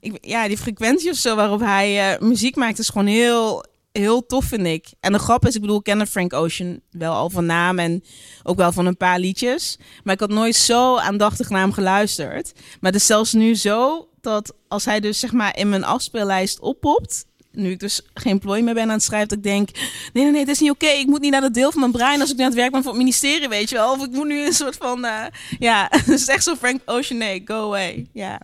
[0.00, 4.26] ik, ja, die frequentie of zo waarop hij eh, muziek maakt is gewoon heel, heel
[4.26, 4.86] tof vind ik.
[5.00, 8.04] En de grap is, ik bedoel, ik Frank Ocean wel al van naam en
[8.42, 9.78] ook wel van een paar liedjes.
[10.04, 12.52] Maar ik had nooit zo aandachtig naar hem geluisterd.
[12.54, 16.60] Maar het is zelfs nu zo dat als hij dus zeg maar in mijn afspeellijst
[16.60, 17.24] oppopt.
[17.58, 19.68] Nu ik dus geen plooi meer ben aan het schrijven, dat ik denk:
[20.12, 20.86] nee, nee, nee, het is niet oké.
[20.86, 22.72] Ik moet niet naar dat deel van mijn brein als ik nu aan het werk
[22.72, 23.92] ben voor het ministerie, weet je wel.
[23.92, 25.04] Of ik moet nu een soort van.
[25.04, 25.24] eh,
[25.58, 28.06] ja, het is echt zo Frank Ocean, nee, go away.
[28.12, 28.40] Ja,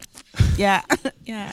[0.57, 0.85] ja,
[1.23, 1.47] ja.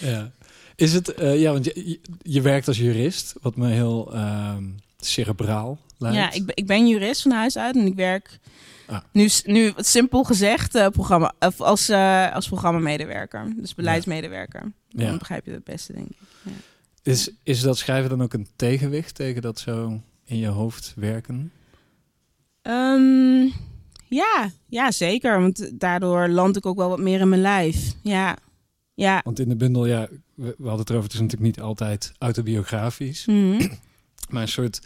[0.00, 0.30] Ja.
[0.76, 4.64] Is het, eh, ja, want je, je, werkt als jurist, wat me heel ehm,
[5.00, 6.16] cerebraal lijkt.
[6.16, 8.40] Ja, ik, ben- ik ben jurist van huis uit en ik werk
[8.86, 8.98] Ah.
[9.12, 13.52] nu, nu simpel gezegd eh, programma, of als, eh, als programmamedewerker.
[13.56, 14.72] Dus beleidsmedewerker.
[14.88, 15.06] Ja.
[15.06, 16.16] Dan begrijp je het het beste, denk ik.
[17.02, 21.52] Is, is dat schrijven dan ook een tegenwicht tegen dat zo in je hoofd werken?
[22.62, 23.46] Ehm,
[24.08, 25.40] ja, ja, zeker.
[25.40, 27.92] Want daardoor land ik ook wel wat meer in mijn lijf.
[28.02, 28.36] Ja,
[28.94, 29.20] ja.
[29.24, 32.12] Want in de bundel, ja, we, we hadden het erover, het is natuurlijk niet altijd
[32.18, 33.68] autobiografisch, Mhm.
[34.30, 34.80] maar een soort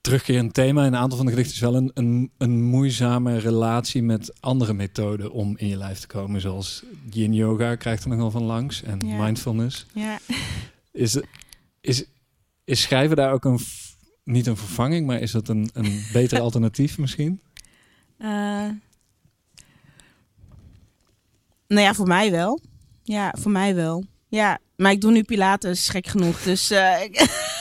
[0.00, 0.80] terugkerend thema.
[0.86, 4.72] In een aantal van de gedichten is wel een, een, een moeizame relatie met andere
[4.72, 6.40] methoden om in je lijf te komen.
[6.40, 9.22] Zoals yin yoga krijgt er nogal van langs en Ja.
[9.22, 9.86] mindfulness.
[9.94, 10.18] ja.
[10.92, 11.26] Is, het-
[11.80, 12.04] is,
[12.64, 13.58] is schrijven daar ook een,
[14.24, 17.40] niet een vervanging, maar is dat een, een beter alternatief misschien?
[18.18, 18.28] Eh,
[21.68, 22.60] nou ja, voor mij wel.
[23.02, 24.04] Ja, voor mij wel.
[24.28, 26.42] Ja, maar ik doe nu Pilates, gek genoeg.
[26.42, 26.70] Dus
[27.02, 27.18] ik-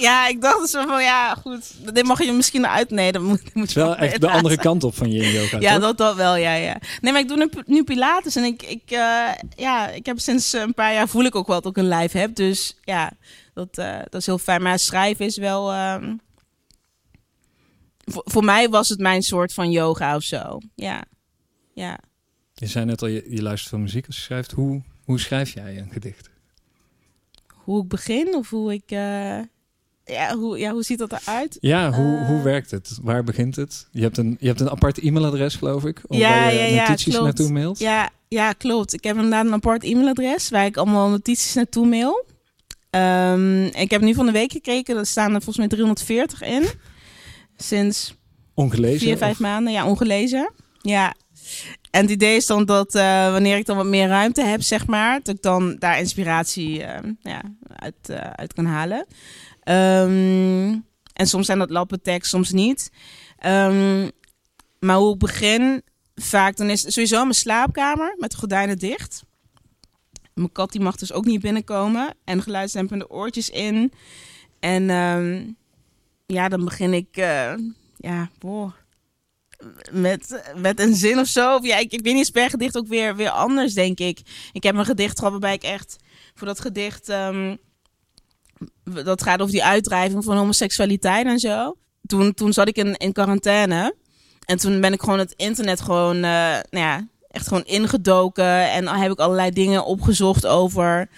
[0.00, 1.94] ja, ik dacht dus van ja, goed.
[1.94, 2.90] Dit mag je misschien eruit.
[2.90, 4.36] Nee, moet, je wel echt de laten.
[4.36, 5.82] andere kant op van yin yoga, Ja, toch?
[5.82, 6.76] dat, dat wel, ja, ja.
[7.00, 10.52] Nee, maar ik doe nu, nu Pilates en ik, ik, eh, ja, ik heb sinds
[10.52, 12.34] een paar jaar voel ik ook wel dat ik een lijf heb.
[12.34, 13.12] Dus ja,
[13.54, 14.62] dat, eh, dat is heel fijn.
[14.62, 15.72] Maar schrijven is wel...
[15.72, 16.14] ehm,
[18.04, 20.58] voor, voor mij was het mijn soort van yoga of zo.
[20.74, 21.04] Ja,
[21.74, 21.98] ja.
[22.54, 24.52] Je zei net al, je, je luistert veel muziek als je schrijft.
[24.52, 26.30] Hoe, hoe schrijf jij een gedicht?
[27.54, 28.90] Hoe ik begin of hoe ik...
[28.90, 29.38] eh,
[30.08, 31.56] ja, hoe, ja, hoe ziet dat eruit?
[31.60, 32.26] Ja, hoe, Eh.
[32.26, 32.98] hoe werkt het?
[33.02, 33.86] Waar begint het?
[33.90, 36.00] Je hebt een, je hebt een apart e-mailadres, geloof ik.
[36.06, 37.24] Of Ja, waar je ja, ja, notities klopt.
[37.24, 37.78] naartoe mailt.
[37.78, 38.92] Ja, ja, klopt.
[38.92, 42.24] Ik heb inderdaad een apart e-mailadres waar ik allemaal notities naartoe mail.
[42.90, 46.64] Ehm, ik heb nu van de week gekeken, er staan er volgens mij 340 in.
[47.56, 48.14] Sinds
[48.54, 49.00] Ongelezen?
[49.00, 50.50] vier, vijf of- maanden, ja, ongelezen.
[50.82, 51.14] Ja.
[51.90, 54.86] En het idee is dan dat eh, wanneer ik dan wat meer ruimte heb, zeg
[54.86, 57.42] maar, dat ik dan daar inspiratie eh, ja,
[57.76, 59.06] uit, eh, uit kan halen.
[59.68, 60.78] Ehm,
[61.12, 62.90] en soms zijn dat lappen tekst, soms niet.
[63.38, 64.08] Ehm,
[64.80, 65.82] maar hoe ik begin,
[66.14, 69.22] vaak dan is sowieso mijn slaapkamer met de gordijnen dicht.
[70.34, 72.14] Mijn kat die mag dus ook niet binnenkomen.
[72.24, 73.92] En geluidsdempende oortjes in.
[74.60, 75.44] En ehm,
[76.26, 77.54] ja, dan begin ik, eh,
[77.96, 78.72] ja, boh,
[79.90, 81.54] met, met een zin of zo.
[81.54, 84.20] Of ja, ik, ik weet niet, is per gedicht ook weer, weer anders, denk ik.
[84.52, 85.96] Ik heb een gedicht gehad waarbij ik echt
[86.34, 87.08] voor dat gedicht...
[89.04, 91.76] dat gaat over die uitdrijving van homoseksualiteit en zo.
[92.06, 93.94] Toen, toen zat ik in, in quarantaine.
[94.44, 96.22] En toen ben ik gewoon het internet gewoon, eh,
[96.70, 98.70] nou ja, echt gewoon ingedoken.
[98.70, 101.08] En heb ik allerlei dingen opgezocht over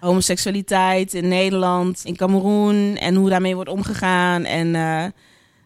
[0.00, 4.44] homoseksualiteit in Nederland, in Cameroen en hoe daarmee wordt omgegaan.
[4.44, 4.72] En uh,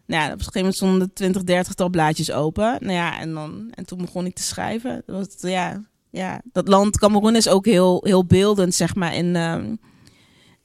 [0.06, 2.76] nou ja, op een gegeven moment stonden er 20, 30 tal blaadjes open.
[2.80, 5.02] Nou ja, en, dan, en toen begon ik te schrijven.
[5.06, 9.36] Dat, was, ja, ja, dat land Cameroen is ook heel, heel beeldend, zeg maar, in,
[9.36, 9.78] um,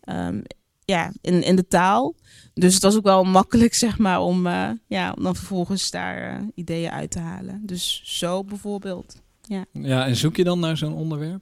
[0.09, 0.43] um,
[0.85, 2.15] ja, in, in de taal.
[2.53, 6.41] Dus het was ook wel makkelijk, zeg maar, om, uh, ja, om dan vervolgens daar
[6.41, 7.61] uh, ideeën uit te halen.
[7.65, 9.15] Dus zo bijvoorbeeld.
[9.41, 11.41] Ja, ja en zoek je dan naar zo'n onderwerp?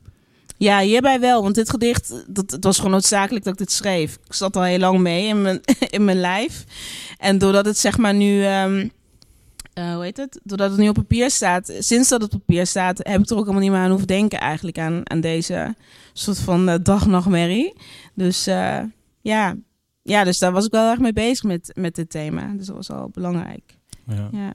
[0.57, 1.41] Ja, hierbij wel.
[1.41, 4.17] Want dit gedicht, dat, het was gewoon noodzakelijk dat ik dit schreef.
[4.25, 6.63] Ik zat al heel lang mee in mijn, in mijn lijf.
[7.17, 8.45] En doordat het zeg maar nu...
[8.45, 8.91] Um,
[9.79, 10.39] uh, hoe heet het?
[10.43, 13.35] Doordat het nu op papier staat, sinds dat het op papier staat, heb ik er
[13.35, 15.75] ook helemaal niet meer aan hoeven denken eigenlijk aan, aan deze
[16.13, 17.73] soort van uh, dag-nachtmerrie.
[18.13, 18.79] Dus uh,
[19.21, 19.55] ja.
[20.01, 22.53] ja, dus daar was ik wel erg mee bezig met, met dit thema.
[22.57, 23.77] Dus dat was al belangrijk.
[24.07, 24.29] Ja.
[24.31, 24.53] ja.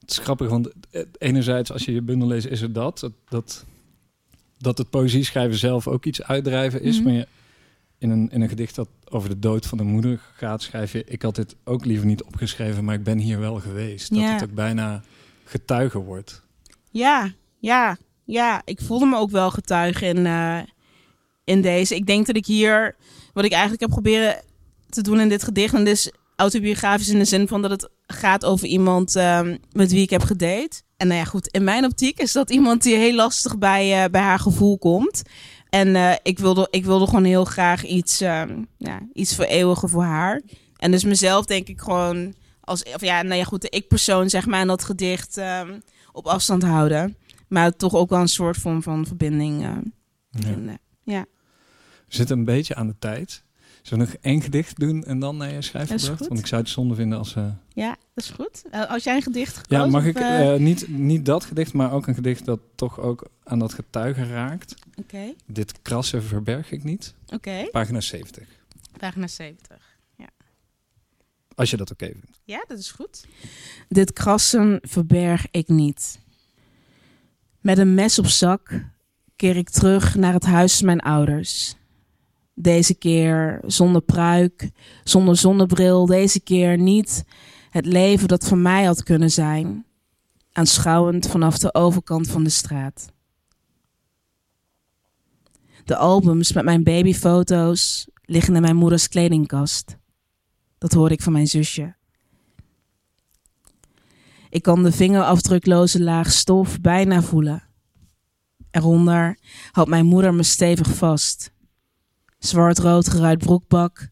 [0.00, 0.72] Het is grappig, want
[1.18, 3.64] enerzijds als je je bundel leest, is er dat, dat, dat
[4.64, 6.98] dat het poëzie schrijven zelf ook iets uitdrijven is.
[6.98, 7.12] Mm -hmm.
[7.12, 7.26] Maar je,
[8.04, 11.04] in, een, in een gedicht dat over de dood van de moeder gaat, schrijf je...
[11.04, 14.14] ik had dit ook liever niet opgeschreven, maar ik ben hier wel geweest.
[14.14, 14.20] Ja.
[14.20, 15.02] Dat het ook bijna
[15.44, 16.42] getuige wordt.
[16.90, 18.62] Ja, ja, ja.
[18.64, 20.58] Ik voelde me ook wel getuige in, uh,
[21.44, 21.94] in deze.
[21.94, 22.96] Ik denk dat ik hier...
[23.32, 24.42] Wat ik eigenlijk heb proberen
[24.88, 25.74] te doen in dit gedicht...
[25.74, 30.02] en is autobiografisch in de zin van dat het gaat over iemand um, met wie
[30.02, 30.82] ik heb gedate.
[30.96, 34.10] En nou ja, goed, in mijn optiek is dat iemand die heel lastig bij, uh,
[34.10, 35.22] bij haar gevoel komt.
[35.74, 40.02] En uh, ik, wilde, ik wilde gewoon heel graag iets, um, ja, iets vereeuwigen voor
[40.02, 40.42] haar.
[40.76, 44.46] En dus mezelf denk ik gewoon als, of ja, nou ja, goed, de ik-persoon zeg
[44.46, 45.82] maar in dat gedicht um,
[46.12, 47.16] op afstand houden.
[47.48, 49.62] Maar toch ook wel een soort vorm van verbinding.
[49.62, 49.76] Uh,
[50.30, 50.46] ja.
[50.46, 50.78] vinden.
[51.02, 51.26] ja.
[52.06, 53.44] We zitten een beetje aan de tijd.
[53.84, 56.18] Zullen we nog één gedicht doen en dan naar je schrijfopdracht?
[56.18, 56.28] goed.
[56.28, 57.34] Want ik zou het zonde vinden als...
[57.34, 57.46] Uh...
[57.68, 58.62] Ja, dat is goed.
[58.72, 60.40] Uh, als jij een gedicht gekozen, Ja, mag of, ik uh...
[60.40, 64.26] uh, niet, niet dat gedicht, maar ook een gedicht dat toch ook aan dat getuige
[64.26, 64.74] raakt.
[64.88, 65.34] Oké, okay.
[65.46, 67.14] Dit krassen verberg ik niet.
[67.24, 67.34] oké.
[67.34, 67.68] Okay.
[67.70, 68.48] Pagina 70.
[68.98, 69.98] Pagina 70.
[70.16, 70.28] Ja.
[71.54, 72.40] Als je dat oké okay vindt.
[72.44, 73.26] Ja, dat is goed.
[73.88, 76.18] Dit krassen verberg ik niet.
[77.60, 78.84] Met een mes op zak
[79.36, 81.76] keer ik terug naar het huis van mijn ouders.
[82.54, 84.70] Deze keer zonder pruik,
[85.04, 86.06] zonder zonnebril.
[86.06, 87.24] Deze keer niet
[87.70, 89.86] het leven dat van mij had kunnen zijn.
[90.52, 93.12] Aanschouwend vanaf de overkant van de straat.
[95.84, 99.96] De albums met mijn babyfoto's liggen in mijn moeders kledingkast.
[100.78, 101.94] Dat hoorde ik van mijn zusje.
[104.50, 107.62] Ik kan de vingerafdrukloze laag stof bijna voelen.
[108.70, 109.38] Eronder
[109.70, 111.53] houdt mijn moeder me stevig vast
[112.46, 114.08] zwart-rood geruit broekbak,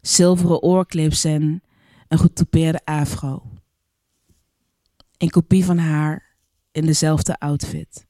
[0.00, 1.62] zilveren oorclips en
[2.08, 3.42] een getoupeerde afro.
[5.18, 6.36] Een kopie van haar
[6.72, 8.06] in dezelfde outfit.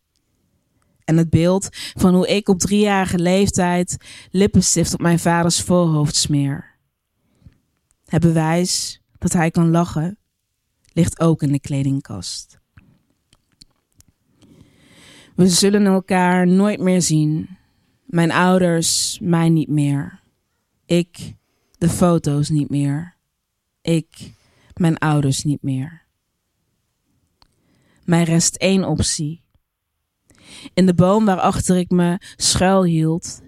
[1.05, 3.97] En het beeld van hoe ik op driejarige leeftijd
[4.31, 6.79] lippenstift op mijn vaders voorhoofd smeer.
[8.05, 10.19] Het bewijs dat hij kan lachen
[10.93, 12.59] ligt ook in de kledingkast.
[15.35, 17.59] We zullen elkaar nooit meer zien.
[18.11, 20.21] Mijn ouders, mij niet meer.
[20.87, 21.35] Ik,
[21.79, 23.17] de foto's niet meer.
[23.83, 24.33] Ik,
[24.75, 26.03] mijn ouders niet meer.
[28.05, 29.43] Mij rest één optie.
[30.75, 33.41] In de boom waarachter ik me schuil hield,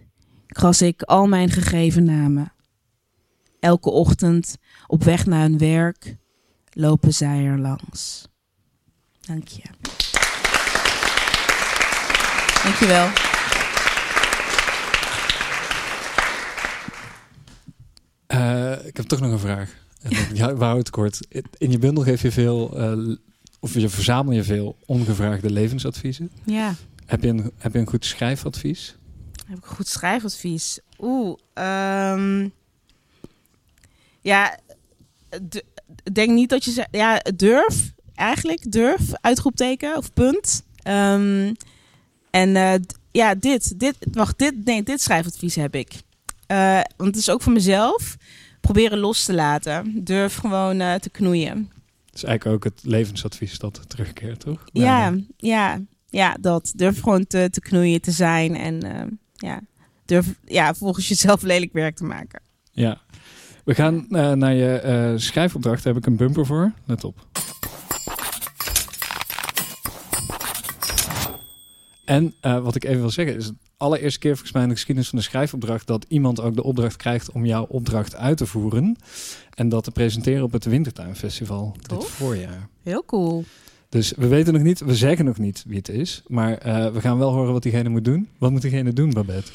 [0.46, 2.52] kras ik al mijn gegeven namen.
[3.60, 6.16] Elke ochtend op weg naar hun werk
[6.70, 8.28] lopen zij er langs.
[9.20, 9.62] Dank je.
[12.62, 13.30] Dank je wel.
[18.32, 19.74] Uh, ik heb toch nog een vraag.
[20.32, 21.20] Ja, we het kort.
[21.58, 23.16] In je bundel geef je veel, uh,
[23.60, 26.30] of je verzamel je veel ongevraagde levensadviezen.
[26.44, 26.74] Ja.
[27.06, 28.96] Heb je een, heb je een goed schrijfadvies?
[29.46, 30.78] Heb ik een goed schrijfadvies?
[30.98, 31.38] Oeh,
[32.14, 32.52] um,
[34.20, 34.58] ja,
[36.12, 40.62] denk niet dat je zegt, ja, durf eigenlijk, durf, uitroepteken of punt.
[40.88, 41.56] Um,
[42.30, 42.74] en uh,
[43.10, 45.92] ja, dit, dit, wacht, dit, nee, dit schrijfadvies heb ik.
[46.48, 48.16] Uh, want het is ook voor mezelf.
[48.62, 50.04] Proberen los te laten.
[50.04, 51.70] Durf gewoon uh, te knoeien.
[52.04, 54.64] Dat is eigenlijk ook het levensadvies dat terugkeert, toch?
[54.72, 56.72] Ja, ja, ja, dat.
[56.76, 58.56] Durf gewoon te, te knoeien te zijn.
[58.56, 59.02] En uh,
[59.34, 59.60] ja,
[60.04, 62.42] durf ja, volgens jezelf lelijk werk te maken.
[62.72, 63.00] Ja.
[63.64, 64.06] We gaan
[64.38, 65.82] naar je schrijfopdracht.
[65.82, 66.72] Daar heb ik een bumper voor.
[66.84, 67.26] Let op.
[72.04, 73.50] En uh, wat ik even wil zeggen is,
[73.82, 76.96] allereerste keer volgens mij in de geschiedenis van de schrijfopdracht dat iemand ook de opdracht
[76.96, 78.96] krijgt om jouw opdracht uit te voeren
[79.54, 81.98] en dat te presenteren op het Wintertuinfestival Tof.
[81.98, 82.68] dit voorjaar.
[82.82, 83.44] Heel cool.
[83.88, 87.00] Dus we weten nog niet, we zeggen nog niet wie het is, maar uh, we
[87.00, 88.28] gaan wel horen wat diegene moet doen.
[88.38, 89.50] Wat moet diegene doen, Babette?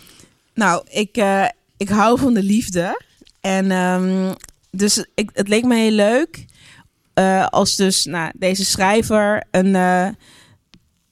[0.54, 1.46] Nou, ik, eh,
[1.78, 3.02] ik hou van de liefde.
[3.42, 4.34] En ehm,
[4.72, 6.46] dus ik, het leek me heel leuk
[7.18, 10.08] eh, als dus nou, deze schrijver een, eh,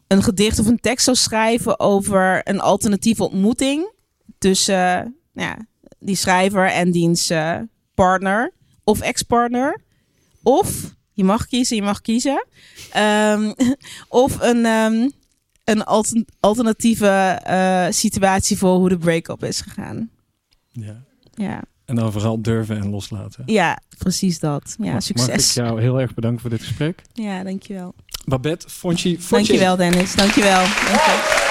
[0.07, 3.91] een gedicht of een tekst zou schrijven over een alternatieve ontmoeting
[4.37, 5.57] tussen nou ja,
[5.99, 7.59] die schrijver en diens eh,
[7.93, 9.81] partner of ex-partner.
[10.43, 12.45] Of, je mag kiezen, je mag kiezen.
[12.91, 13.51] Ehm,
[14.09, 15.09] of een, ehm,
[15.63, 17.07] een alter- alternatieve
[17.43, 20.09] eh, situatie voor hoe de break-up is gegaan.
[20.71, 21.03] Ja.
[21.33, 21.61] Ja.
[21.85, 23.43] En dan vooral durven en loslaten.
[23.45, 24.75] ja, precies dat.
[24.79, 25.49] Ja, Mag succes.
[25.49, 27.01] ik jou heel erg bedanken voor dit gesprek.
[27.13, 27.93] Ja, dankjewel.
[28.25, 29.17] Babette, Fonchi.
[29.29, 30.63] Dankjewel Dennis, dankjewel.
[30.63, 31.44] Dankjewel.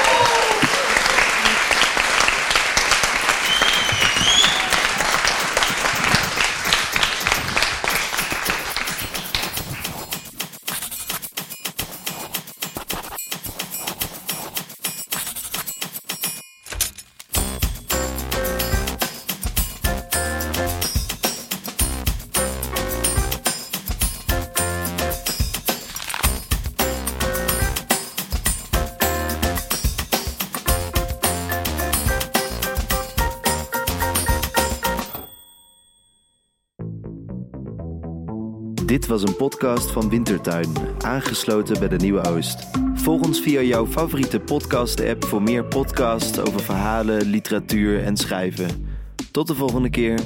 [39.20, 42.66] Was een podcast van Wintertuin, aangesloten bij de Nieuwe Oost.
[42.94, 48.88] Volg ons via jouw favoriete podcast-app voor meer podcasts over verhalen, literatuur en schrijven.
[49.31, 50.20] Tot de volgende keer.